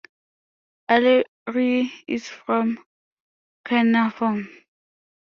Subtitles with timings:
[0.89, 2.83] Eleri is from
[3.63, 4.47] Caernarfon.